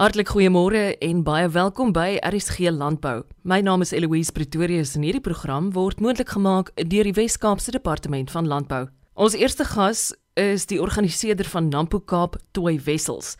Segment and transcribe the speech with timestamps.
[0.00, 3.26] Hartlik goeiemôre en baie welkom by RSG Landbou.
[3.44, 8.32] My naam is Eloise Pretorius en hierdie program word moontlik gemaak deur die Wes-Kaapse Departement
[8.32, 8.86] van Landbou.
[9.12, 13.34] Ons eerste gas is die organiseerder van Nampo Kaap Toy Wessels.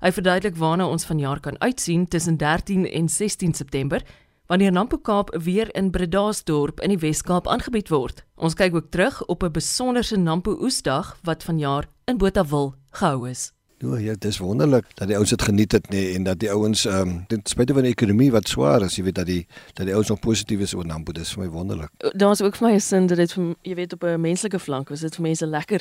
[0.00, 4.00] Hy verduidelik waarna ons vanjaar kan uitsien tussen 13 en 16 September
[4.48, 8.24] wanneer Nampo Kaap weer in Bredasdorp in die Wes-Kaap aangebied word.
[8.40, 13.52] Ons kyk ook terug op 'n besonderse Nampo Oesdag wat vanjaar in Botawil gehou is.
[13.80, 16.50] Ja, ja, dis wonderlik dat die ouens dit geniet het nê nee, en dat die
[16.52, 19.46] ouens ehm um, ten spyte van die ekonomie wat swaar is, jy weet dat die
[19.78, 21.88] dat die ouens nog positief is oor Nampo, dis vir my wonderlik.
[22.12, 24.88] Daar's ook vir my 'n sin dat dit vir jy weet op 'n menslike vlak
[24.88, 25.80] was dit vir mense lekker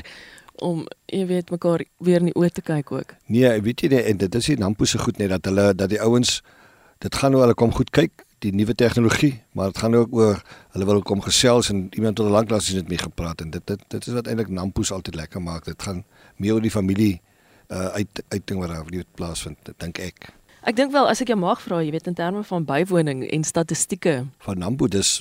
[0.56, 3.16] om jy weet mekaar weer in die oë te kyk ook.
[3.26, 5.90] Nee, weet jy nie en dit is die Nampo se goed net dat hulle dat
[5.90, 6.42] die ouens
[7.00, 10.44] dit gaan nou hulle kom goed kyk die nuwe tegnologie, maar dit gaan ook oor
[10.72, 13.80] hulle wil kom gesels en iemand tot lanklaas het met my gepraat en dit dit
[13.88, 15.66] dit is wat eintlik Nampo se altyd lekker maak.
[15.66, 16.06] Dit gaan
[16.38, 17.22] meer oor die familie
[17.70, 20.30] uh, uit uiting wat daar nie plaasvind dink ek.
[20.68, 23.46] Ek dink wel as ek jou mag vra, jy weet in terme van bywoning en
[23.48, 25.20] statistieke van Nampo dis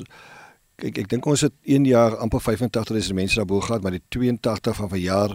[0.79, 4.77] kyk ek dink ons het 1 jaar amper 85000 mense daarbo gehad, maar die 82
[4.79, 5.35] van verjaar,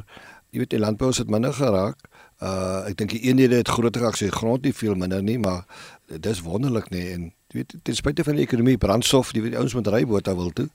[0.56, 2.00] jy weet die landbou het minder geraak.
[2.44, 5.38] Uh ek dink die eenhede het groter geraak, so die grond nie veel minder nie,
[5.39, 5.66] maar
[6.08, 9.75] dis wonderlik nê en jy weet ten spyte van die ekonomie brandstof, die weet ouens
[9.78, 10.69] met rybote wil toe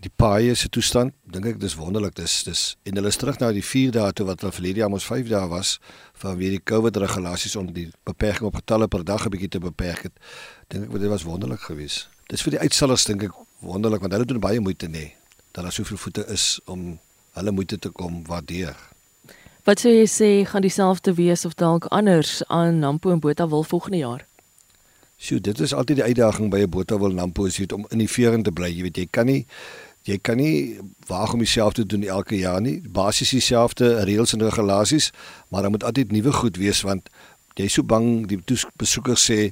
[0.00, 2.14] die paaie se toestand dink ek dis wonderlik.
[2.16, 4.92] Dis dis en hulle is terug na die 4 dae toe wat hulle verlede jaar
[4.92, 5.78] ons 5 dae was
[6.22, 10.02] vanweer die COVID regulasies om die beperking op getalle per dag 'n bietjie te beperk
[10.08, 10.16] het.
[10.68, 14.28] Dink ek dit was wonderlik geweest dis vir die uitstallers dink ek wonderlik want hulle
[14.28, 15.10] doen baie moeite nê
[15.50, 16.94] dat daar soveel voete is om
[17.34, 18.76] hulle moeite te kom waardeer.
[19.66, 23.98] Wat sou jy sê gaan dieselfde wees of dalk anders aan Nampo en Botawil volgende
[23.98, 24.22] jaar?
[25.20, 28.44] Sjoe, dit is altyd die uitdaging by 'n Botawil Nampo is om in die vering
[28.44, 28.70] te bly.
[28.70, 29.46] Jy weet, jy kan nie
[30.10, 30.78] jy kan nie
[31.10, 32.80] waag om jouself te doen elke jaar nie.
[32.82, 35.10] Basies dieselfde reëls en regulasies,
[35.48, 37.10] maar daar moet altyd nuwe goed wees want
[37.58, 38.38] jy is so bang die
[38.80, 39.50] besoekers sê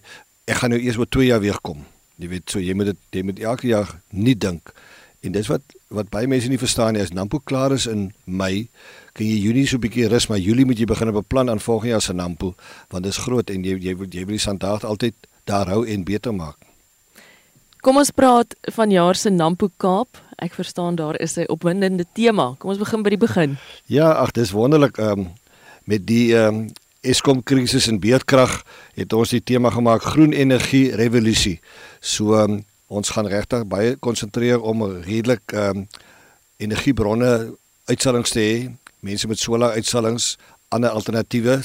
[0.48, 1.83] ek gaan nou eers oor 2 jaar weer kom.
[2.19, 4.73] Jy weet, so jy moet dit jy moet elke jaar nie dink.
[5.20, 8.69] En dis wat wat baie mense nie verstaan nie, as Nampo klaar is in Mei,
[9.16, 11.91] kan jy Junie so 'n bietjie rus, maar Julie moet jy begin beplan aan volgende
[11.91, 12.55] jaar se Nampo,
[12.91, 16.05] want dit is groot en jy jy jy wil die sandaag altyd daar hou en
[16.05, 16.68] beter maak.
[17.78, 20.19] Kom ons praat van jaar se Nampo Kaap.
[20.43, 22.55] Ek verstaan daar is 'n opwindende tema.
[22.59, 23.59] Kom ons begin by die begin.
[23.87, 25.28] Ja, ag dis wonderlik ehm um,
[25.84, 30.94] met die ehm um, Eskom krisis en beerdkrag het ons die tema gemaak groen energie
[30.94, 31.61] revolusie.
[32.00, 35.88] So um, ons gaan regtig baie konsentreer om redelik ehm um,
[36.56, 38.71] energiebronne uitstallings te hê.
[39.00, 40.37] Mense met solar uitstallings,
[40.69, 41.62] ander alternatiewe.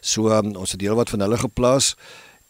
[0.00, 1.94] So um, ons het deel wat van hulle geplaas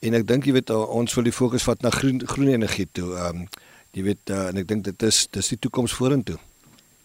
[0.04, 3.14] en ek dink jy weet ons wil die fokus vat na groen groen energie toe.
[3.16, 3.46] Ehm um,
[3.94, 6.34] jy weet uh, en ek dink dit is dis die toekoms vorentoe.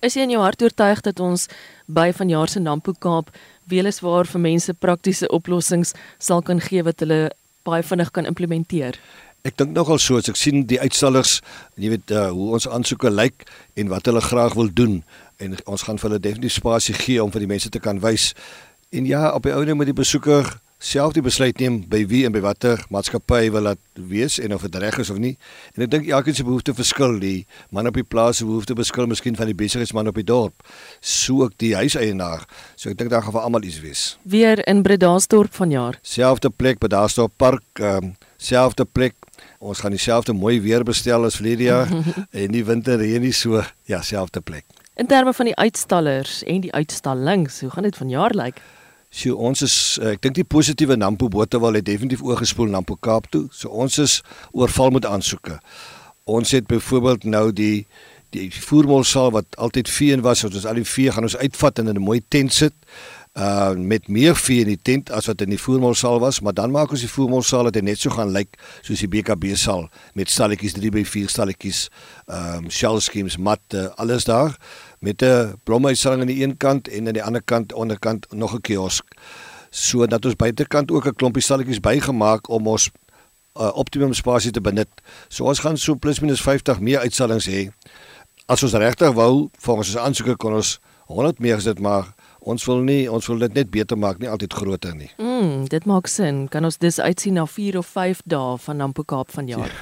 [0.02, 1.46] Is jy in jou hart oortuig dat ons
[1.86, 3.30] by vanjaar se Nampo Kaap
[3.70, 7.28] weliswaar vir mense praktiese oplossings sal kan gee wat hulle
[7.68, 8.98] baie vinnig kan implementeer?
[9.46, 11.40] Ek dink nogal so as ek sien die uitstallers,
[11.78, 13.46] jy weet uh, hoe ons aansoeke lyk
[13.80, 14.98] en wat hulle graag wil doen
[15.40, 18.34] en ons gaan vir hulle definitief spasie gee om vir die mense te kan wys.
[18.90, 22.31] En ja, op die ouene moet die besoeker self die besluit neem by wie en
[22.31, 25.34] by watter maatskappy wil dit wees en of dit reg is of nie.
[25.75, 27.17] En ek dink elkeen se behoefte verskil.
[27.19, 27.44] Die
[27.75, 30.63] man op die plaas se behoefte verskil miskien van die besigheidsman op die dorp.
[31.01, 32.47] So ook die huiseienaar.
[32.79, 34.06] So ek dink daar gaan vir almal iets wees.
[34.23, 36.00] Weer in Bredasdorp vanjaar.
[36.01, 39.18] Selfde plek by Daarstorp Park, ehm um, selfde plek.
[39.59, 41.91] Ons gaan dieselfde mooi weer bestel as verlede jaar
[42.41, 44.63] en die winter reën nie so ja, selfde plek.
[44.95, 48.56] In terme van die uitstallers en die uitstallings, hoe gaan dit vanjaar lyk?
[48.56, 48.78] Like?
[49.09, 53.30] So ons is eh, ek dink die positiewe Nampo Botawal het definitief oorgespoel Nampo Kaap
[53.34, 53.47] toe.
[53.52, 54.20] So ons is
[54.53, 55.58] oorval met aansoeke.
[56.30, 57.88] Ons het byvoorbeeld nou die
[58.30, 61.98] die voermolsaal wat altyd vee was, ons al die vee gaan ons uitvat en in
[61.98, 62.74] 'n mooi tent sit.
[63.39, 66.73] Uh met meer vee in die tent as wat in die voermolsaal was, maar dan
[66.75, 69.85] maak ons die voermolsaal dat hy net so gaan lyk soos die BKB saal
[70.19, 71.85] met stalletjies 3 by 4 stalletjies,
[72.27, 74.57] ehm um, shell schemes, matte, alles daar
[75.00, 78.61] met 'n blomuitstalling aan die een kant en aan die ander kant onderkant nog 'n
[78.61, 79.05] kiosk.
[79.69, 82.89] So dat ons buitekant ook 'n klompie stalletjies bygemaak om ons
[83.56, 84.89] uh, optimum spasie te benut.
[85.27, 87.69] So ons gaan so plus minus 50 meer uitstallings hê.
[88.45, 92.83] As ons regtig wou, volgens ons aansoeke kon ons 100 meer gesit maar ons wil
[92.86, 95.09] nie ons wil dit net beter maak nie altyd groter nie.
[95.18, 96.45] Mm, dit maak sin.
[96.51, 99.74] Kan ons dis uitsien na 4 of 5 dae van Nampo Kaap vanjaar?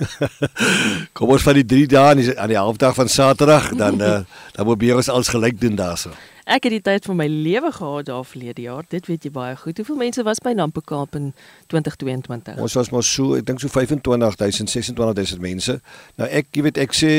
[1.17, 4.19] Kom ons van die 3 dae aan die, die halfdag van Saterdag dan uh,
[4.55, 6.13] dan probeer ons alles gelyk doen daarso.
[6.47, 8.85] Ek het die tyd van my lewe gehad daar verlede jaar.
[8.87, 9.77] Dit weet jy baie goed.
[9.81, 11.33] Hoeveel mense was by Nampo Kaap in
[11.73, 12.55] 2022?
[12.63, 15.79] Ons was maar so, ek dink so 25000, 26000 mense.
[16.15, 17.13] Nou ek, jy weet ek sê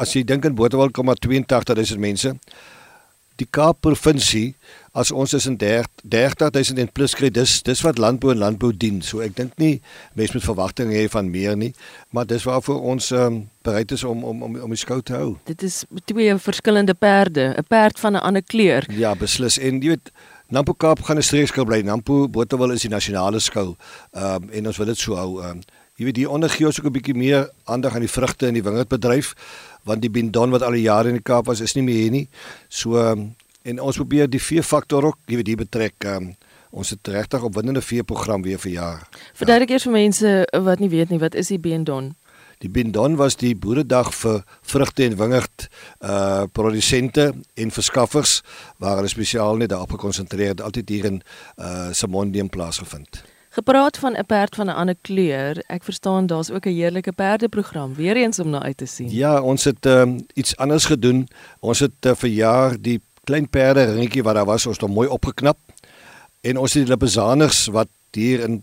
[0.00, 2.32] as jy dink in Botawil kom maar 82000 mense
[3.40, 4.54] die Kaap provinsie
[4.96, 9.00] as ons is in 30000 en plus kry dis dis wat landbou en landbou dien.
[9.06, 9.78] So ek dink nie
[10.18, 11.70] mense met verwagtinge hê van meer nie,
[12.10, 15.36] maar dis waarvoor ons um, bereid is om om om om die skou te hou.
[15.48, 18.86] Dit is twee verskillende perde, 'n perd van 'n ander kleur.
[18.92, 19.58] Ja, beslis.
[19.58, 20.10] En jy weet
[20.50, 21.80] Nampo Kaap gaan 'n streekskou bly.
[21.82, 23.76] Nampo Botawil is die nasionale skou.
[24.12, 25.42] Ehm um, en ons wil dit so hou.
[25.42, 25.60] Ehm um,
[26.00, 28.54] jy weet hier onder gee ons ook 'n bietjie meer aandag aan die vrugte en
[28.54, 29.34] die wingerdbedryf
[29.84, 32.14] want die bindon wat al die jare in die Kaap was is nie meer hier
[32.14, 32.26] nie.
[32.68, 33.30] So um,
[33.62, 36.32] en ons probeer die vee faktor ook, jy weet, die betrek um,
[36.70, 39.04] ons het regtig opwindende vee program weer vir jaar.
[39.34, 40.34] Verduidelik eers vir mense
[40.66, 42.14] wat nie weet nie, wat is die bindon?
[42.60, 45.68] Die bindon was die boeredag vir vrugte en wingerd
[46.04, 48.40] uh produsente en verskaffers
[48.76, 51.22] waar hulle spesiaal net daarop gekonsentreer het altyd hier in
[51.56, 53.22] uh Simondium plaasgevind.
[53.52, 55.62] Gepraat van 'n perd van 'n ander kleur.
[55.66, 59.10] Ek verstaan daar's ook 'n heerlike perdeprogram weer eens om na uit te sien.
[59.10, 61.28] Ja, ons het um, iets anders gedoen.
[61.60, 64.94] Ons het uh, vir jaar die klein perde ringetjie wat daar was, ons het hom
[64.94, 65.58] mooi opgeknap.
[66.40, 68.62] En ons het die lippesaners wat hier in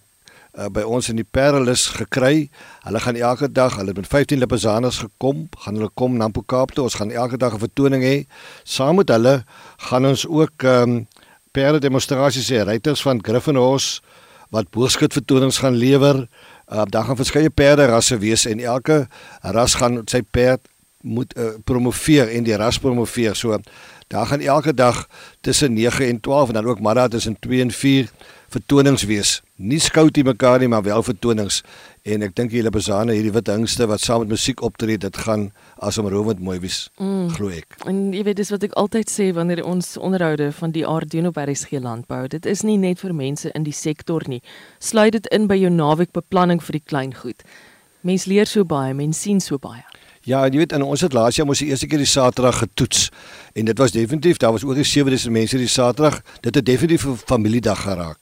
[0.58, 2.50] uh, by ons in die Perlus gekry.
[2.84, 6.42] Hulle gaan elke dag, hulle het met 15 lippesaners gekom, gaan hulle kom na Nampo
[6.42, 6.84] Kaap toe.
[6.84, 8.26] Ons gaan elke dag 'n vertoning hê.
[8.64, 9.44] Saam met hulle
[9.78, 11.08] gaan ons ook um,
[11.52, 12.64] perde demonstrasies hê.
[12.64, 14.02] Ruiters van Griffinhorse
[14.50, 16.28] wat boerskut vertonings gaan lewer.
[16.68, 19.08] Uh, daar gaan verskeie perde rasse wees en elke
[19.42, 20.68] ras gaan sy perd
[21.02, 23.36] moet uh, promoveer en die ras promoveer.
[23.36, 23.60] So
[24.08, 25.08] daar gaan elke dag
[25.42, 28.10] tussen 9 en 12 en dan ook middag tussen 2 en 4
[28.50, 29.42] vertonings wees.
[29.58, 31.64] Nie skoutie mekaar nie, maar wel vertonings.
[32.06, 35.48] En ek dink julle besane hierdie wit hingste wat saam met musiek optree, dit gaan
[35.82, 37.32] asemrowend mooi wees, mm.
[37.34, 37.80] glo ek.
[37.90, 41.32] En jy weet dis wat ek altyd sê wanneer ons onderhoude van die aard doen
[41.32, 42.28] op RSG landbou.
[42.30, 44.44] Dit is nie net vir mense in die sektor nie.
[44.78, 47.42] Sluit dit in by jou naweekbeplanning vir die klein goed.
[48.06, 49.82] Mens leer so baie, mens sien so baie.
[50.28, 53.06] Ja, jy weet in ons het laas jaar mos die eerste keer die Saterdag getoets
[53.56, 56.20] en dit was definitief, daar was oor die 7000 mense die Saterdag.
[56.44, 58.20] Dit het definitief 'n familiedag geraak.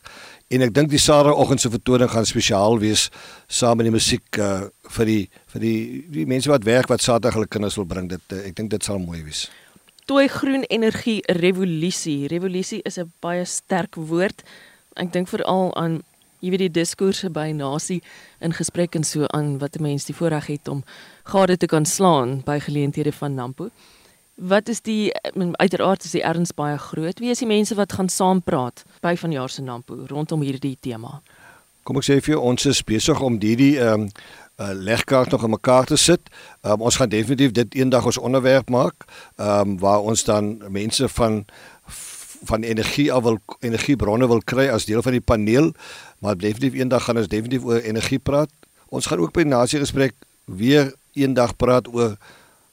[0.54, 3.08] En ek dink die Saterdagoggend se vertoning gaan spesiaal wees
[3.50, 5.22] saam met die musiek uh, vir die
[5.54, 5.78] vir die
[6.14, 8.12] die mense wat werk wat Saterdag hulle kinders wil bring.
[8.12, 9.48] Dit uh, ek dink dit sal mooi wees.
[10.06, 12.28] Toe groen energie revolusie.
[12.30, 14.46] Revolusie is 'n baie sterk woord.
[14.96, 16.04] Ek dink veral aan
[16.46, 18.04] jy weet die diskourse by nasie
[18.40, 20.84] in gesprek en so aan wat 'n mens die voorreg het om
[21.26, 23.72] gade te kan slaan by geleenthede van Nampo.
[24.36, 25.14] Wat is die
[25.56, 27.20] uiteraard is die erns baie groot.
[27.20, 31.22] Wie is die mense wat gaan saampraat by vanjaar se Nampo rondom hierdie tema?
[31.88, 34.10] Kom ek sê vir jou ons is besig om hierdie ehm um,
[34.56, 36.30] legkaart nog in mekaar te sit.
[36.64, 39.08] Um, ons gaan definitief dit eendag ons onderwerp maak.
[39.36, 41.46] Ehm um, waar ons dan mense van
[42.46, 45.72] van energie wil energiebronne wil kry as deel van die paneel,
[46.20, 48.52] maar definitief eendag gaan ons definitief oor energie praat.
[48.90, 50.14] Ons gaan ook by nasie gesprek
[50.46, 52.18] weer eendag praat oor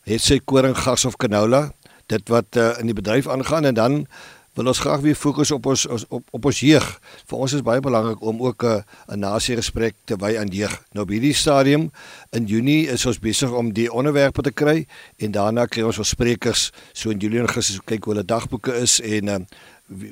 [0.08, 1.70] het sy koring gas of canola
[2.10, 4.06] dit wat uh, in die bedryf aangaan en dan
[4.52, 6.86] wil ons graag weer fokus op ons op op ons jeug.
[7.28, 10.48] Vir ons is baie belangrik om ook 'n uh, 'n nasie gesprek te wy aan
[10.48, 10.82] jeug.
[10.92, 11.90] Nou by hierdie stadium
[12.30, 16.08] in Junie is ons besig om die onderwerpe te kry en daarna kry ons ons
[16.08, 19.38] sprekers so in Julie en Augustus kyk hoe hulle dagboeke is en uh,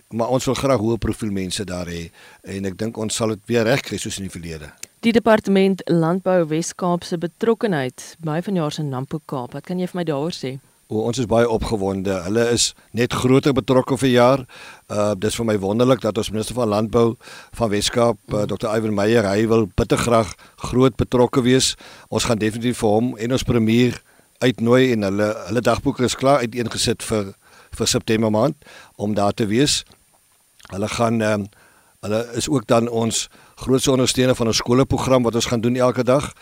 [0.08, 2.10] maar ons wil graag hoë profiel mense daar hê
[2.42, 4.72] en ek dink ons sal dit weer regkry soos in die verlede.
[5.00, 9.54] Die departement Landbou Wes-Kaap se betrokkenheid by vanjaar se Nampo Kaap.
[9.56, 10.50] Wat kan jy vir my daaroor sê?
[10.92, 12.12] O, ons is baie opgewonde.
[12.26, 14.42] Hulle is net groter betrokke vir jaar.
[14.92, 17.14] Uh dis vir my wonderlik dat ons minister van Landbou
[17.56, 18.68] van Wes-Kaap, uh, Dr.
[18.74, 20.36] Ivan Meyer, hy wil bitter graag
[20.68, 21.78] groot betrokke wees.
[22.12, 23.96] Ons gaan definitief vir hom en ons premier
[24.44, 27.32] uitnooi en hulle hulle dagboeke is klaar uiteengesit vir
[27.72, 28.68] vir September maand
[29.00, 29.80] om daar te wees.
[30.68, 31.50] Hulle gaan ehm um,
[32.00, 33.28] hulle is ook dan ons
[33.60, 36.32] grootste ondersteuner van 'n skoolprogram wat ons gaan doen elke dag.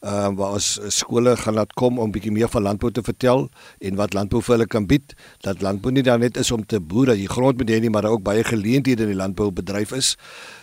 [0.00, 3.48] Ehm uh, waar ons skole gaan laat kom om bietjie meer van landbou te vertel
[3.78, 5.14] en wat landbou vir hulle kan bied.
[5.40, 7.90] Dat landbou nie dan net is om te boer, dat jy grond moet hê nie,
[7.90, 10.16] maar daar ook baie geleenthede in die landboubedryf is.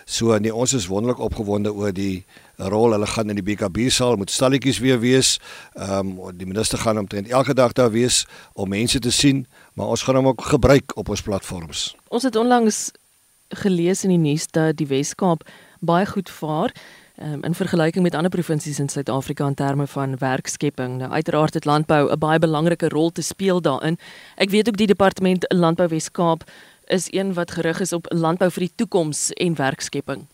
[0.05, 2.23] So nee, ons is wonderlik opgewonde oor die
[2.55, 5.39] rol hulle gaan in die BKB saal met stalletjies weer wees.
[5.73, 9.87] Ehm um, die minister gaan omtrent elke dag daar wees om mense te sien, maar
[9.87, 11.95] ons gaan hom ook gebruik op ons platforms.
[12.07, 12.91] Ons het onlangs
[13.49, 15.43] gelees in die nuus dat die Wes-Kaap
[15.79, 16.71] baie goed vaar
[17.21, 20.97] um, in vergelyking met ander provinsies in Suid-Afrika in terme van werkskepping.
[20.97, 23.97] Nou uiteraard het landbou 'n baie belangrike rol te speel daarin.
[24.35, 26.43] Ek weet ook die departement Landbou Wes-Kaap
[26.85, 30.25] is een wat gerig is op landbou vir die toekoms en werkskepping.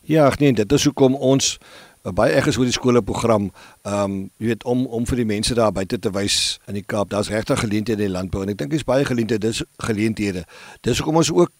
[0.00, 1.58] Ja, nee, dit is hoekom ons
[2.04, 3.50] uh, baie erg is oor die skoolprogram.
[3.82, 6.84] Ehm um, jy weet om om vir die mense daar buite te wys in die
[6.86, 10.44] Kaap, daar's regtig geleenthede in die landbou en ek dink dis baie geleenthede, dis geleenthede.
[10.80, 11.50] Dis hoekom ons ook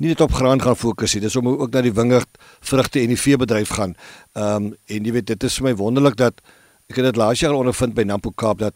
[0.00, 1.22] nie net op graan gaan fokus nie.
[1.22, 3.94] Dis om ook na die wingerd, vrugte en die veebedryf gaan.
[4.34, 6.40] Ehm um, en jy weet dit is vir my wonderlik dat
[6.90, 8.74] ek het dit laas jaar ondervind by Nampo Kaap dat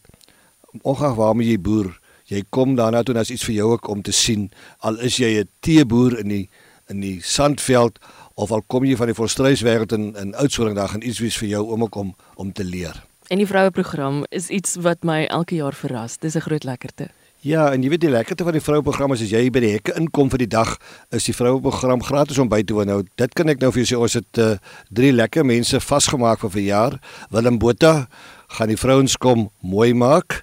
[0.83, 1.91] ongeag waarmee jy boer,
[2.25, 4.49] Jy kom daarna toe en as iets vir jou ook om te sien,
[4.81, 6.49] al is jy 'n teeboer in die
[6.89, 7.99] in die sandveld
[8.35, 11.49] of al kom jy van die volstruiswêreld in in Oudtshoorn, daar gaan iets wees vir
[11.49, 13.05] jou om ook om om te leer.
[13.29, 16.19] En die vroue program is iets wat my elke jaar verras.
[16.19, 17.11] Dis 'n groot lekkerte.
[17.45, 19.75] Ja, en jy weet die lekkerte van die vroue program is as jy by die
[19.75, 20.71] hekke inkom vir die dag,
[21.13, 22.89] is die vroue program gratis om by te woon.
[22.89, 24.47] Nou, dit kan ek nou vir jou sê ons het uh,
[24.89, 26.97] drie lekker mense vasgemaak vir verjaar.
[27.35, 28.07] Willem Botha
[28.57, 30.39] gaan die vrouens kom mooi maak.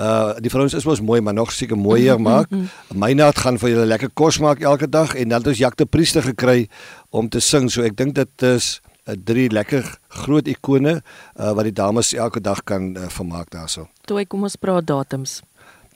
[0.00, 2.48] Uh die vrouens is mos mooi, maar nog seker mooier maak.
[2.88, 5.88] Mynaat gaan vir julle lekker kos maak elke dag en dan het ons Jacques de
[5.90, 6.70] Priester gekry
[7.10, 7.68] om te sing.
[7.68, 9.84] So ek dink dit is uh, drie lekker
[10.22, 13.90] groot ikone uh, wat die dames elke dag kan uh, vermaak daarso.
[14.08, 15.42] Toe kom ons praat datums.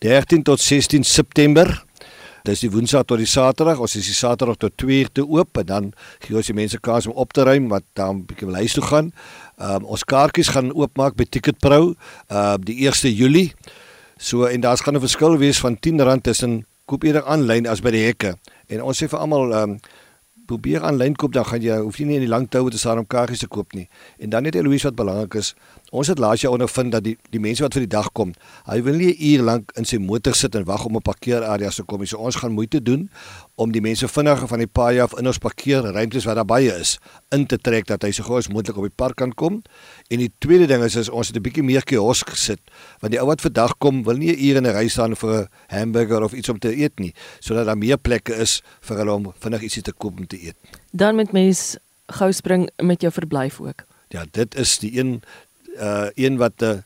[0.00, 1.85] 13 tot 16 September.
[2.49, 3.83] Dis die Woensdag tot die Saterdag.
[3.85, 5.90] Ons is die Saterdag tot 2 uur te oop en dan
[6.25, 8.85] gee ons die mense kans om op te ruim wat dan 'n bietjie lys toe
[8.85, 9.12] gaan.
[9.59, 11.92] Ehm um, ons kaartjies gaan oopmaak by Ticketpro
[12.33, 13.52] uh die 1 Julie.
[14.16, 17.90] So en daar's gaan 'n verskil wees van R10 tussen koop eerder aanlyn as by
[17.90, 18.38] die hekke.
[18.69, 19.80] En ons sê vir almal ehm um,
[20.50, 23.07] probeer aanlyn koop dan gaan jy hoef nie in die lang toue te staan om
[23.07, 23.88] kaartjies te koop nie.
[24.19, 25.54] En dan net Eloise wat belangrik is,
[25.90, 28.30] Ons het laas jaar ondervind dat die die mense wat vir die dag kom,
[28.70, 31.70] hy wil nie 'n uur lank in sy motor sit en wag om 'n parkeerarea
[31.70, 32.06] te kom nie.
[32.06, 33.11] So ons gaan moeite doen
[33.56, 36.99] om die mense vinniger van die paai af in ons parkeerruimtes wat daarby is
[37.30, 39.62] in te trek dat hy so gou as moontlik op die park kan kom.
[40.09, 42.61] En die tweede ding is, is ons het 'n bietjie meer kiosk gesit
[43.00, 45.16] want die ou wat vir dag kom wil nie 'n uur in 'n ry staan
[45.16, 48.97] vir 'n hamburger of iets om te eet nie, sodat daar meer plekke is vir
[48.97, 50.56] hulle om vinnig ietsie te koop om te eet.
[50.92, 53.87] Dan met mens gou spring met jou verblyf ook.
[54.11, 55.23] Ja, dit is die een
[55.78, 56.78] uh een wat 'n uh,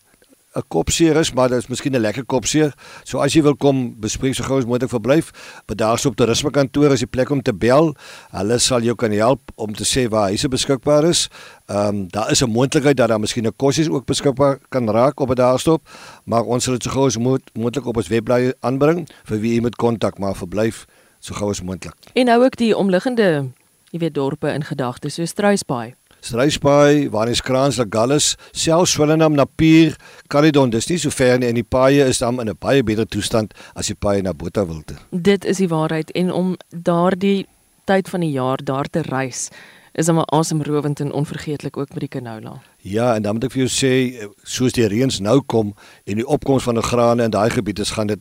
[0.54, 2.74] 'n kopseer is, maar dit is miskien 'n lekker kopseer.
[3.02, 5.30] So as jy wil kom bespreek so gou as moontlik verblyf,
[5.66, 7.94] by daarso op toerisme kantoor is die plek om te bel.
[8.30, 11.28] Hulle sal jou kan help om te sê waar huise beskikbaar is.
[11.66, 15.20] Ehm um, daar is 'n moontlikheid dat daar miskien 'n kosies ook beskikbaar kan raak
[15.20, 15.88] op 'n daarstop,
[16.24, 19.60] maar ons sal dit so gou as moontlik op ons webblaai aanbring vir wie jy
[19.60, 20.86] moet kontak, maar verblyf
[21.18, 21.94] so gou as moontlik.
[22.12, 23.50] En nou ook die omliggende,
[23.90, 25.94] jy weet dorpe in gedagte, so Struisbaai.
[26.25, 29.93] Struisbaai, Waniskrans, Lagallus, selfs Swellendam, Napier,
[30.33, 33.04] Caledon, dis nie so ver nie en die paaie is dan in 'n baie beter
[33.04, 34.97] toestand as die paaie na Botawil toe.
[35.11, 37.47] Dit is die waarheid en om daardie
[37.85, 39.50] tyd van die jaar daar te reis
[39.93, 42.62] is hom asemrowend en onvergeetlik ook met die canola.
[42.78, 46.26] Ja, en dan moet ek vir jou sê soos die reëns nou kom en die
[46.26, 48.21] opkoms van die grane in daai gebiede gaan dit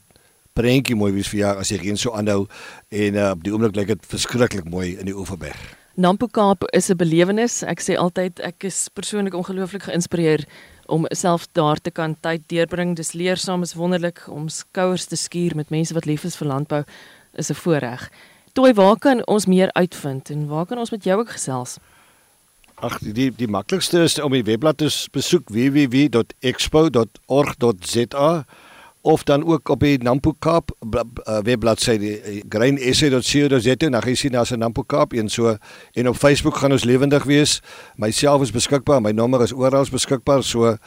[0.54, 2.46] prentjie mooi wees vir jaar as die reën so aanhou
[2.90, 5.83] en uh, op die oomblik lyk dit verskriklik mooi in die Oeverberg.
[5.96, 7.62] Nampo Kaap is 'n belewenis.
[7.62, 10.46] Ek sê altyd ek is persoonlik ongelooflik geïnspireer
[10.88, 12.96] om self daar te kan tyd deurbring.
[12.96, 16.84] Dis leersaam, is wonderlik om skouers te skuur met mense wat lief is vir landbou.
[17.36, 18.12] Is 'n voorreg.
[18.54, 21.78] Toe waar kan ons meer uitvind en waar kan ons met jou ook gesels?
[22.76, 28.46] Ag die die maklikste is om die webblad te besoek www.expo.org.za
[29.04, 34.14] of dan ook op die Nampo Kaap uh, webbladsy die uh, grainsa.co.za en dan gaan
[34.14, 35.58] jy sien daar's 'n Nampo Kaap een so
[35.92, 37.62] en op Facebook gaan ons lewendig wees.
[37.96, 40.44] Myself is beskikbaar, my nommer is oral beskikbaar.
[40.44, 40.78] So ehm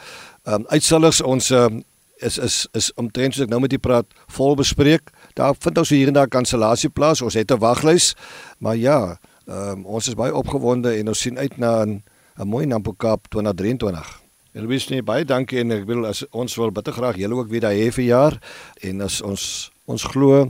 [0.43, 1.83] um, uitsellers ons um,
[2.17, 5.09] is is is omtrent soos ek nou met u praat vol bespreek.
[5.33, 7.21] Daar vind ons hier en daar kansellasie plaas.
[7.21, 8.15] Ons het 'n waglys.
[8.57, 12.03] Maar ja, ehm um, ons is baie opgewonde en ons sien uit na 'n
[12.39, 14.26] 'n mooi Nampo Kaap 2023.
[14.57, 17.67] Elwes nee baie dankie en ek wil as ons wil bitter graag julle ook weer
[17.67, 18.37] daai hê vir jaar
[18.81, 19.43] en as ons
[19.85, 20.47] ons glo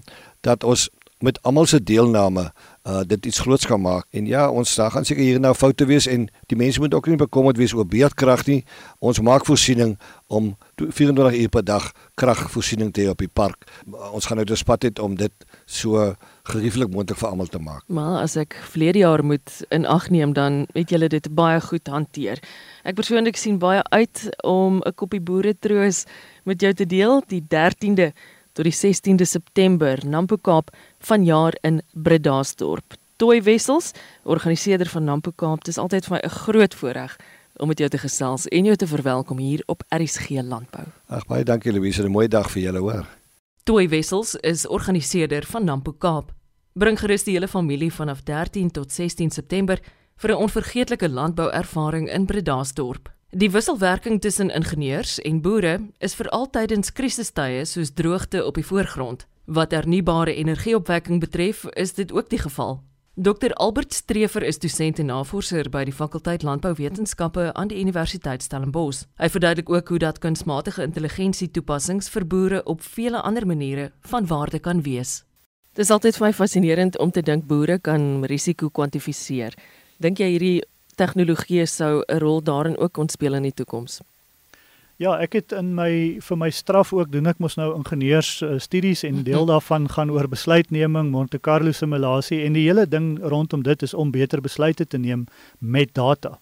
[0.48, 0.88] dat ons
[1.26, 2.46] met almal se deelname
[2.88, 4.06] uh dit iets groots kan maak.
[4.16, 7.08] En ja, ons daar gaan seker hier nou foute wees en die mense moet ook
[7.08, 8.64] nie bekommerd wees oor beerdkrag nie.
[9.00, 13.68] Ons maak voorsiening om 24 uur per dag kragvoorsiening te hê op die park.
[14.12, 16.14] Ons gaan nou dus pad het om dit so
[16.48, 17.84] gerieflik moontlik vir almal te maak.
[17.92, 21.88] Maar as ek vlede jaar moet in ag neem dan het julle dit baie goed
[21.92, 22.40] hanteer.
[22.88, 26.06] Ek persoonlik sien baie uit om 'n koppie boere troos
[26.44, 28.14] met jou te deel die 13de
[28.58, 30.72] tot die 16de September Nampo Kaap
[31.06, 32.96] vanjaar in Bredasdorp.
[33.22, 33.92] Toy Wessels,
[34.24, 37.18] organiseerder van Nampo Kaap, dit is altyd vir my 'n groot voorreg
[37.58, 40.86] om met jou te gesels en jou te verwelkom hier op RSG Landbou.
[41.08, 43.06] Ag baie dankie Louise, 'n mooi dag vir julle hoor.
[43.64, 46.32] Toy Wessels is organiseerder van Nampo Kaap.
[46.74, 49.80] Bring gerus die hele familie vanaf 13 tot 16 September
[50.18, 53.17] vir 'n onvergeetlike landbouervaring in Bredasdorp.
[53.32, 59.26] Die wisselwerking tussen ingenieurs en boere is veral tydens krisistye soos droogte op die voorgrond.
[59.46, 62.80] Wat hernubare energieopwekking betref, is dit ook die geval.
[63.16, 69.04] Dr Albert Strever is dosent en navorser by die fakulteit Landbouwetenskappe aan die Universiteit Stellenbosch.
[69.20, 74.28] Hy verduidelik ook hoe dat kunsmatige intelligensie toepassings vir boere op vele ander maniere van
[74.28, 75.26] waarde kan wees.
[75.76, 79.52] Dit is altyd vir my fascinerend om te dink boere kan risiko kwantifiseer.
[80.00, 80.62] Dink jy hierdie
[80.98, 84.02] tegnologie sou 'n rol daarin ook kon speel in die toekoms?
[84.98, 88.58] Ja, ek het in my vir my straf ook doen ek mos nou ingenieurs uh,
[88.58, 89.52] studies en deel mhm.
[89.52, 94.12] daarvan gaan oor besluitneming, Monte Carlo simulasie en die hele ding rondom dit is om
[94.12, 95.28] beter besluite te neem
[95.60, 96.40] met data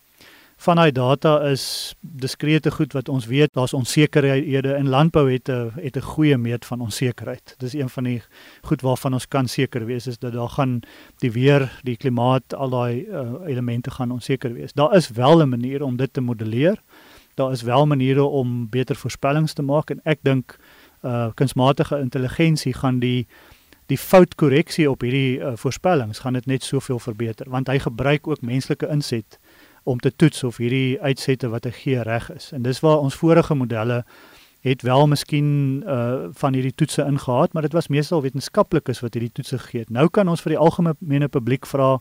[0.65, 5.71] van daai data is diskrete goed wat ons weet daar's onsekerhede in landbou het 'n
[5.75, 7.55] het 'n goeie meet van onsekerheid.
[7.57, 8.21] Dis een van die
[8.61, 10.79] goed waarvan ons kan seker wees is dat daar gaan
[11.17, 14.73] die weer, die klimaat, al daai uh, elemente gaan onseker wees.
[14.73, 16.81] Daar is wel 'n manier om dit te modelleer.
[17.33, 20.57] Daar is wel maniere om beter voorspellings te maak en ek dink
[21.03, 23.27] uh kunsmatige intelligensie gaan die
[23.85, 28.41] die foutkorreksie op hierdie uh, voorspellings gaan dit net soveel verbeter want hy gebruik ook
[28.41, 29.39] menslike inset
[29.85, 32.49] om te toets of hierdie uitsette wat hy gee reg is.
[32.57, 34.01] En dis waar ons vorige modelle
[34.65, 35.49] het wel miskien
[35.85, 39.91] uh van hierdie toetse ingehaat, maar dit was meestal wetenskaplikes wat hierdie toetse gegee het.
[39.93, 41.99] Nou kan ons vir die algemene publiek vra,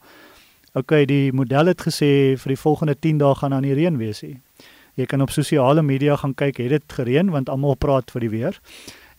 [0.73, 2.09] okay, die model het gesê
[2.41, 4.39] vir die volgende 10 dae gaan daar nie reën wees nie.
[4.97, 8.33] Jy kan op sosiale media gaan kyk, het dit gereën want almal praat vir die
[8.33, 8.61] weer.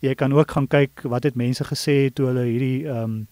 [0.02, 3.24] Jy kan ook gaan kyk wat het mense gesê toe hulle hierdie ehm um,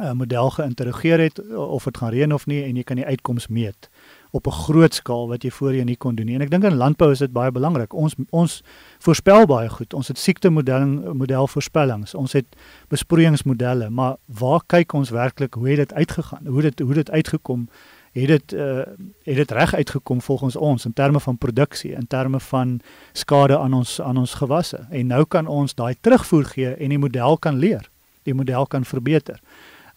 [0.00, 3.46] uh, model geïnterrogeer het of dit gaan reën of nie en jy kan die uitkoms
[3.48, 3.90] meet
[4.32, 6.34] op 'n groot skaal wat jy voorheen nie kon doen nie.
[6.34, 7.92] En ek dink in landbou is dit baie belangrik.
[7.92, 8.62] Ons ons
[8.98, 9.94] voorspel baie goed.
[9.94, 12.14] Ons het siektemodelling modelvoorspellings.
[12.14, 12.46] Ons het
[12.88, 16.46] besproeiingsmodelle, maar waar kyk ons werklik hoe het dit uitgegaan?
[16.46, 17.68] Hoe dit hoe dit uitgekom?
[18.12, 18.84] Het dit uh
[19.22, 22.80] het dit reg uitgekom volgens ons in terme van produksie, in terme van
[23.12, 24.86] skade aan ons aan ons gewasse?
[24.90, 27.90] En nou kan ons daai terugvoer gee en die model kan leer.
[28.22, 29.40] Die model kan verbeter.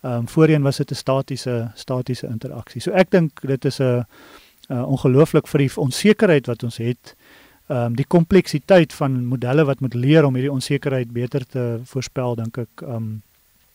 [0.06, 2.82] Ehm um, voorheen was dit 'n statiese statiese interaksie.
[2.82, 4.06] So ek dink dit is 'n
[4.70, 7.16] ongelooflik vir die onsekerheid wat ons het.
[7.68, 12.36] Ehm um, die kompleksiteit van modelle wat moet leer om hierdie onsekerheid beter te voorspel
[12.36, 13.22] dink ek ehm um,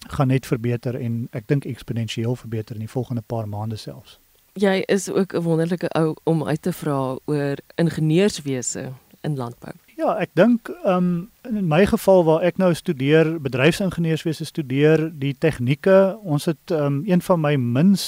[0.08, 4.18] gaan net verbeter en ek dink eksponensieel verbeter in die volgende paar maande selfs.
[4.52, 9.72] Jy is ook 'n wonderlike ou om uit te vra oor ingenieurswese in landbou.
[10.00, 16.14] Ja, ek dink um in my geval waar ek nou studeer, bedryfsingenieurswese studeer, die tegnieke,
[16.24, 18.04] ons het um een van my mins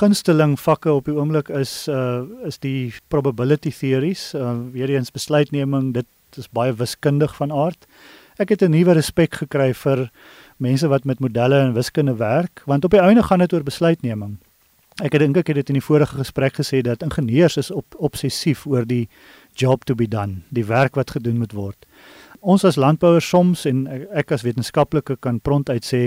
[0.00, 5.92] gunsteling vakke op die oomblik is uh is die probability theories, uh weer eens besluitneming,
[5.94, 7.86] dit is baie wiskundig van aard.
[8.42, 10.10] Ek het 'n nuwe respek gekry vir
[10.58, 14.38] mense wat met modelle en wiskunde werk, want op die einde gaan dit oor besluitneming.
[15.04, 18.66] Ek dink ek het dit in die vorige gesprek gesê dat ingenieurs is op obsessief
[18.66, 19.08] oor die
[19.56, 21.86] job to be done, die werk wat gedoen moet word.
[22.40, 26.02] Ons as landbouers soms en ek as wetenskaplike kan pront uit sê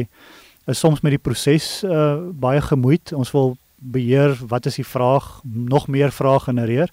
[0.70, 3.14] is soms met die proses uh, baie gemoeid.
[3.18, 6.92] Ons wil beheer wat is die vraag, nog meer vrae genereer.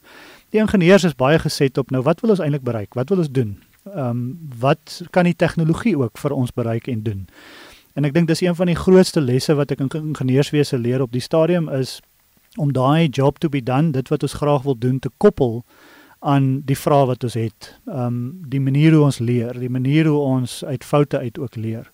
[0.55, 2.95] Die ingenieurs is baie geset op nou wat wil ons eintlik bereik?
[2.95, 3.57] Wat wil ons doen?
[3.93, 4.21] Ehm um,
[4.59, 7.27] wat kan die tegnologie ook vir ons bereik en doen?
[7.95, 11.13] En ek dink dis een van die grootste lesse wat ek in ingenieurswese leer op
[11.13, 12.01] die stadium is
[12.57, 15.63] om daai job to be done, dit wat ons graag wil doen te koppel
[16.27, 17.73] aan die vrae wat ons het.
[17.87, 21.57] Ehm um, die manier hoe ons leer, die manier hoe ons uit foute uit ook
[21.57, 21.91] leer.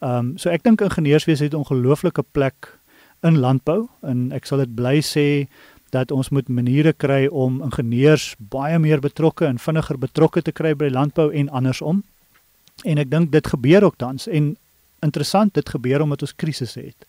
[0.00, 2.78] Ehm um, so ek dink ingenieurswese het 'n ongelooflike plek
[3.22, 5.46] in landbou en ek sal dit bly sê
[5.90, 10.74] dat ons moet maniere kry om ingenieurs baie meer betrokke en vinniger betrokke te kry
[10.74, 12.02] by landbou en andersom.
[12.84, 14.56] En ek dink dit gebeur ook tans en
[15.02, 17.06] interessant dit gebeur omdat ons krisisse het.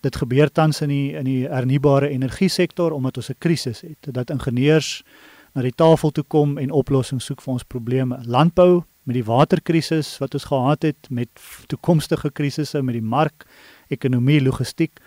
[0.00, 4.14] Dit gebeur tans in die in die hernubare energie sektor omdat ons 'n krisis het.
[4.14, 5.04] Dat ingenieurs
[5.54, 8.18] na die tafel toe kom en oplossings soek vir ons probleme.
[8.26, 11.30] Landbou met die waterkrisis wat ons gehad het met
[11.70, 13.46] toekomstige krisisse met die mark,
[13.92, 14.98] ekonomie, logistiek.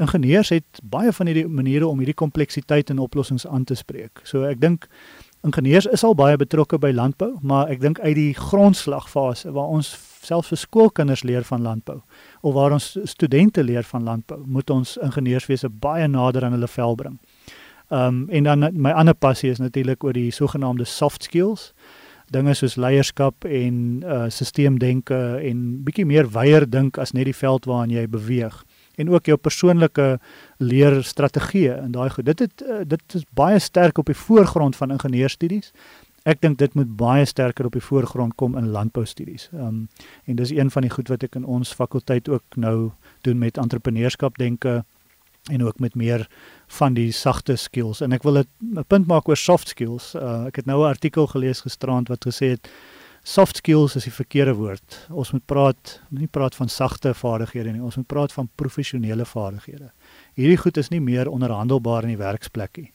[0.00, 4.24] Ingenieurs het baie van hierdie maniere om hierdie kompleksiteit in oplossings aan te spreek.
[4.24, 4.88] So ek dink
[5.46, 9.92] ingenieurs is al baie betrokke by landbou, maar ek dink uit die grondslagfase waar ons
[10.22, 11.98] selfs vir skoolkinders leer van landbou
[12.42, 16.96] of waar ons studente leer van landbou, moet ons ingenieurswese baie nader aan hulle vel
[16.98, 17.18] bring.
[17.92, 21.72] Ehm um, en dan my ander passie is natuurlik oor die sogenaamde soft skills.
[22.32, 27.68] Dinge soos leierskap en uh stelseldenke en bietjie meer wyeer dink as net die veld
[27.68, 28.62] waarin jy beweeg
[28.96, 30.06] en ook jou persoonlike
[30.56, 32.24] leerstrategieë en daai goed.
[32.24, 35.72] Dit het uh, dit is baie sterk op die voorgrond van ingenieurstudies.
[36.24, 39.50] Ek dink dit moet baie sterker op die voorgrond kom in landboustudies.
[39.52, 39.88] Ehm um,
[40.24, 43.60] en dis een van die goed wat ek in ons fakulteit ook nou doen met
[43.60, 44.80] entrepreneurskap denke
[45.50, 46.28] en ook met meer
[46.66, 50.14] van die sagte skills en ek wil 'n punt maak oor soft skills.
[50.14, 52.70] Uh, ek het nou 'n artikel gelees gisterand wat gesê het
[53.22, 55.06] soft skills is die verkeerde woord.
[55.10, 59.90] Ons moet praat nie praat van sagte vaardighede nie, ons moet praat van professionele vaardighede.
[60.34, 62.92] Hierdie goed is nie meer onderhandelbaar in die werksplek nie.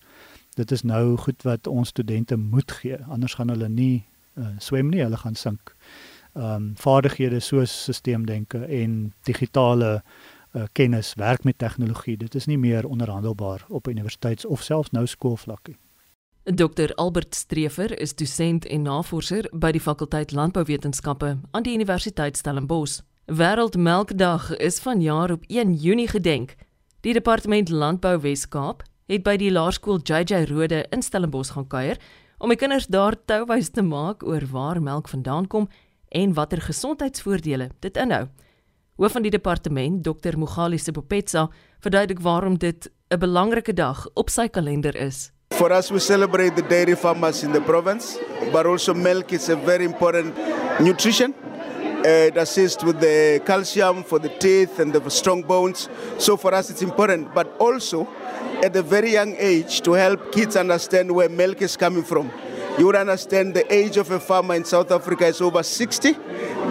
[0.55, 4.05] Dit is nou goed wat ons studente moet gee, anders gaan hulle nie
[4.37, 5.75] uh, swem nie, hulle gaan sink.
[6.35, 10.03] Ehm um, vaardighede soos stelseldenke en digitale
[10.53, 12.17] uh, kennis, werk met tegnologie.
[12.17, 15.77] Dit is nie meer onderhandelbaar op universiteits of selfs nou skoolvlakkie.
[16.43, 23.01] Dr Albert Streefer is dosent en navorser by die fakulteit Landbouwetenskappe aan die Universiteit Stellenbosch.
[23.27, 26.55] Wêreldmelkdag is vanjaar op 1 Junie gedenk.
[27.03, 31.99] Die departement Landbou Wes-Kaap het by die laerskool JJ Rode in Stellenbosch gaan kuier
[32.37, 35.67] om die kinders daar touwys te maak oor waar melk vandaan kom
[36.09, 38.27] en watter gesondheidsvoordele dit inhou.
[38.97, 41.43] Hoof van die departement, Dr Mogali Sipopetsa,
[41.85, 45.31] verduidelik waarom dit 'n belangrike dag op sy kalender is.
[45.53, 48.17] For us, we celebrate the dairy farmers in the province,
[48.51, 50.33] but also milk is a very important
[50.79, 51.33] nutrition.
[52.05, 55.89] Uh, it assists with the calcium for the teeth and the strong bones.
[56.17, 58.07] So for us, it's important, but also
[58.63, 62.31] at a very young age to help kids understand where milk is coming from.
[62.77, 66.15] You would understand the age of a farmer in South Africa is over 60.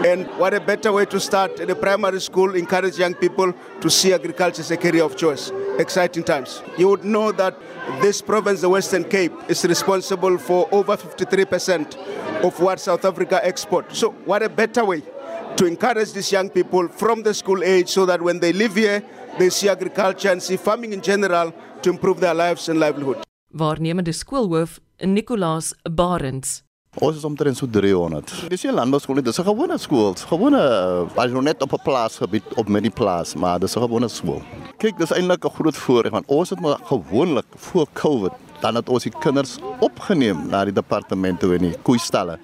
[0.05, 3.89] And what a better way to start at a primary school, encourage young people to
[3.89, 5.51] see agriculture as a career of choice.
[5.79, 6.61] Exciting times.
[6.77, 7.57] You would know that
[8.01, 11.97] this province, the Western Cape, is responsible for over 53%
[12.41, 13.99] of what South Africa exports.
[13.99, 15.01] So, what a better way
[15.57, 19.03] to encourage these young people from the school age so that when they live here,
[19.39, 23.23] they see agriculture and see farming in general to improve their lives and livelihood.
[23.53, 26.63] Waarnemende skoolhoof Nicolaas Barends
[26.97, 28.49] Ons is omtrent so 300.
[28.49, 30.57] Dis 'n landbouskool, dis 'n gewone skool, gewone
[31.15, 34.41] as jy net op 'n plaasgebied op met die plaas, maar dis 'n gewone skool.
[34.77, 38.31] Kyk, dis eintlik 'n groot voordeel want ons het maar gewoonlik voor Covid
[38.61, 42.39] dan het ons die kinders opgeneem na die departement toe in die koeistalle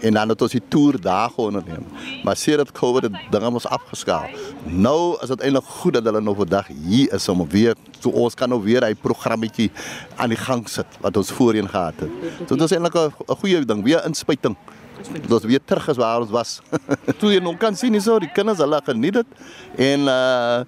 [0.00, 1.86] en dan het ons die toer daar onderneem.
[2.24, 4.28] Maar sedert Covid het dinge ons afgeskaal.
[4.64, 8.34] Nou is dit eintlik goed dat hulle nog vandag hier is om weer so ons
[8.34, 9.70] kan nou weer hy programmetjie
[10.16, 12.10] aan die gang sit wat ons voorheen gehad het.
[12.48, 14.56] So dit is eintlik 'n goeie ding, weer inspuiting.
[15.28, 16.60] Dat ons weer terug is waar ons was.
[17.18, 19.26] Toe jy nog kan sien nie so die kinders hulle geniet dit
[19.76, 20.64] en uh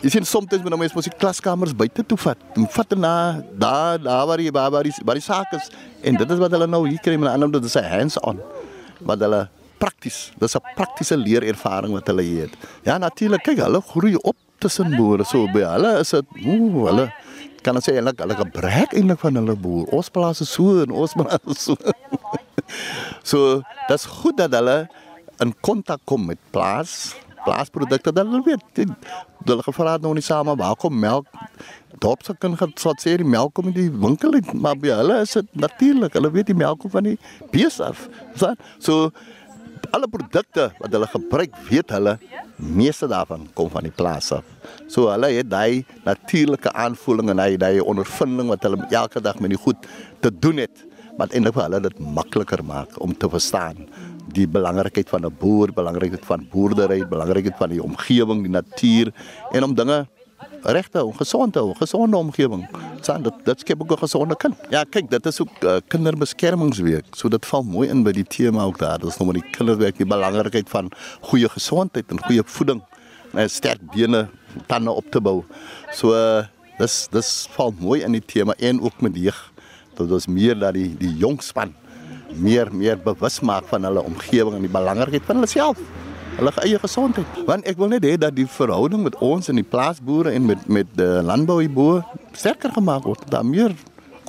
[0.00, 2.38] Jy sien soms met mense moet die klaskamers buite toe vat.
[2.72, 5.68] Vat na daar daar waar jy waar die waar die sake is
[6.00, 8.40] en dit is wat hulle nou hier kry met 'n ander dit is 'n hands-on
[9.06, 9.48] wat hulle
[9.80, 12.52] prakties, dis 'n praktiese leerervaring wat hulle het.
[12.84, 17.06] Ja, natuurlik, kyk, hulle groei op tussen boere so by hulle is dit ooh, hulle
[17.64, 19.88] kan ons sê hulle hulle gebruik eintlik van hulle boer.
[19.96, 21.76] Ons plaas is so en ons plaas is so.
[23.30, 24.88] so, dit's goed dat hulle
[25.40, 28.84] in kontak kom met plaas plaasprodukte dan hulle weet
[29.44, 31.26] hulle gevra het nou nie saam waar kom melk?
[32.00, 34.52] Dorp se kan gaan sê die melk kom in die winkel uit.
[34.54, 37.18] Maar by hulle is dit natuurlik hulle weet die melk kom van die
[37.52, 38.08] bees af.
[38.78, 39.10] So
[39.90, 42.18] alle produkte wat hulle gebruik weet hulle
[42.56, 44.44] meeste daarvan kom van die plaas af.
[44.86, 49.54] So hulle het daai natuurlike aanvoeling en hy daai ondervinding wat hulle elke dag met
[49.54, 49.88] die goed
[50.20, 50.86] te doen het
[51.18, 53.88] wat eintlik vir hulle dit makliker maak om te verstaan
[54.34, 59.12] die belangrikheid van 'n boer, belangrikheid van boerdery, belangrikheid van die omgewing, die natuur
[59.52, 60.06] en om dinge
[60.62, 62.68] regte om gesond te hou, gesonde omgewing.
[63.00, 64.56] Sand dit dit skep ook 'n gesonde kind.
[64.70, 67.04] Ja, kyk, dit is ook uh, kinderbeskermingsweek.
[67.14, 68.98] So dit val mooi in by die tema ook daar.
[68.98, 70.90] Dit is nog maar die kinderwerk, die belangrikheid van
[71.20, 72.82] goeie gesondheid en goeie voeding,
[73.32, 74.28] en sterk bene,
[74.66, 75.44] tande op te bou.
[75.92, 76.44] So uh,
[76.78, 79.52] dis dis val mooi in die tema en ook met jeug.
[79.96, 81.74] Dit is meer dat die die jong span
[82.36, 85.80] meer meer bewus maak van hulle omgewing en die belangrikheid van hulle self.
[86.38, 87.38] Hulle eie gesondheid.
[87.48, 90.68] Want ek wil net hê dat die verhouding met ons en die plaasboere en met
[90.68, 93.26] met die landbouboere sterker gemaak word.
[93.32, 93.74] Daar meer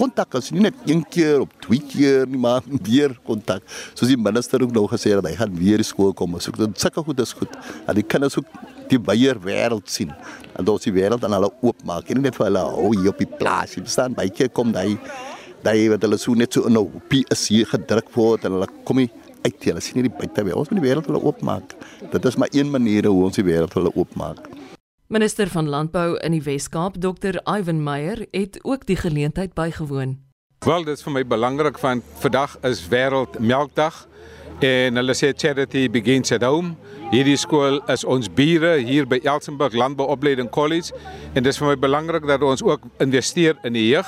[0.02, 3.64] kontak as nie net een keer op twee keer nie, maar weer kontak.
[3.94, 6.40] Soos die minister ook nou gesê het, hy gaan weer skool kom.
[6.42, 7.54] So dit sulke goed is goed.
[7.86, 8.50] Dat die kinders ook
[8.92, 10.12] die wyeer wêreld sien.
[10.56, 12.10] En dat ons die wêreld aan hulle oopmaak.
[12.10, 13.78] Nie net vir hulle hou hier op die plaas.
[13.78, 14.98] Jy verstaan, baie keer kom daai
[15.64, 18.68] daai wat hulle so net so in 'n hoopie is hier gedruk word en hulle
[18.84, 19.12] kom nie
[19.44, 19.72] uit nie.
[19.72, 20.58] Hulle sien nie die buite wêreld.
[20.58, 21.76] Ons moet die wêreld hulle oopmaak.
[22.12, 24.50] Dit is maar een manier hoe ons die wêreld hulle oopmaak.
[25.08, 27.42] Minister van Landbou in die Wes-Kaap, Dr.
[27.44, 30.20] Ivan Meyer, het ook die geleentheid bygewoon.
[30.66, 34.08] Wel, dit is vir my belangrik want vandag is wêreld melkdag
[34.64, 36.76] en hulle sê charity begins at home.
[37.12, 40.94] Hierdie skool is ons bure hier by Elsenburg Landbouopleiding College
[41.34, 44.08] en dit is vir my belangrik dat ons ook investeer in die jeug.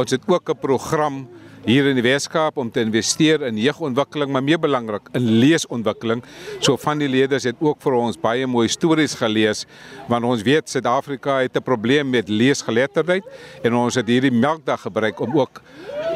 [0.00, 1.28] Ons het ook 'n program
[1.66, 6.22] hier in die Weskaap om te investeer in jeugontwikkeling, maar meer belangrik in leesontwikkeling.
[6.60, 9.66] So van die leerders het ook vir ons baie mooi stories gelees
[10.08, 13.24] want ons weet Suid-Afrika het 'n probleem met leesgeletterdheid
[13.62, 15.60] en ons het hierdie melkdag gebruik om ook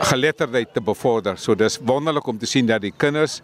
[0.01, 1.37] geletterdheid te bevorder.
[1.39, 3.41] So dis wonderlik om te sien dat die kinders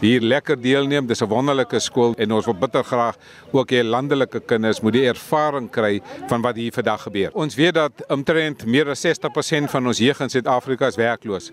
[0.00, 1.06] hier lekker deelneem.
[1.06, 3.16] Dis 'n wonderlike skool en ons wil bitter graag
[3.52, 7.30] ook hê landelike kinders moet die ervaring kry van wat hier vandag gebeur.
[7.32, 11.43] Ons weet dat omtrent meer as 60% van ons jeug in Suid-Afrika is werkloos.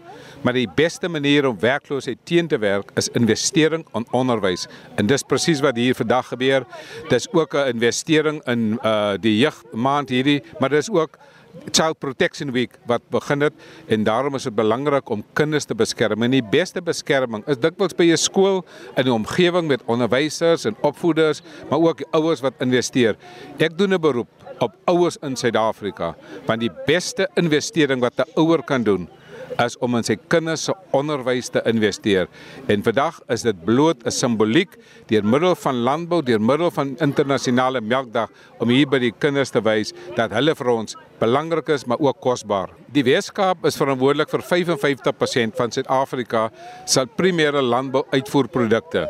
[0.42, 4.68] Maar die beste manier om werkloosheid teen te werk is investering in onderwys.
[4.96, 6.66] En dis presies wat hier vandag gebeur.
[7.10, 11.18] Dis ook 'n investering in uh die jeugmaand hierdie, maar dis ook
[11.72, 13.54] Child Protection Week wat begin het
[13.92, 16.24] en daarom is dit belangrik om kinders te beskerm.
[16.24, 18.64] En die beste beskerming is dikwels by 'n skool
[18.96, 23.16] in die omgewing met onderwysers en opvoeders, maar ook ouers wat investeer.
[23.58, 28.64] Ek doen 'n beroep op ouers in Suid-Afrika, want die beste investering wat 'n ouer
[28.64, 29.10] kan doen
[29.60, 32.28] is om in sy kinders se onderwys te investeer.
[32.68, 37.82] En vandag is dit bloot 'n simboliek deur middel van landbou, deur middel van internasionale
[37.82, 42.00] melkdag om hier by die kinders te wys dat hulle vir ons belangrik is maar
[42.02, 42.72] ook kosbaar.
[42.92, 46.48] Die Weskaap is verantwoordelik vir 55% van Suid-Afrika
[46.90, 49.06] se primêre landbou-uitvoerprodukte.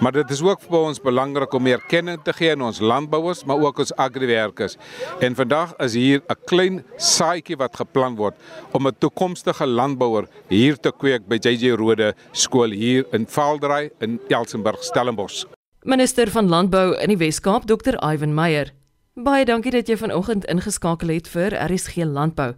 [0.00, 3.42] Maar dit is ook vir ons belangrik om meer kennis te gee aan ons landbouers,
[3.44, 4.78] maar ook ons agriwerkers.
[5.20, 8.34] En vandag is hier 'n klein saadjie wat geplant word
[8.72, 14.20] om 'n toekomstige landbouer hier te kweek by JJ Rode skool hier in Vaaldraai in
[14.28, 15.44] Elsenburg, Stellenbosch.
[15.82, 17.94] Minister van Landbou in die Wes-Kaap, Dr.
[18.12, 18.72] Ivan Meyer.
[19.16, 22.50] Baie dankie dat jy vanoggend ingeskakel het vir RSG Landbou.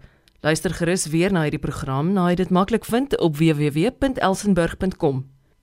[0.43, 5.21] Luister gerus weer na hierdie program, na jy dit maklik vind op www.elsenburg.com.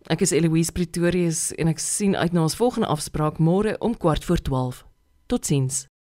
[0.08, 4.86] Ek is Eloise Pretorius en ek sien uit na ons volgende afspraak môre om 12:15.
[5.28, 5.90] Totsiens.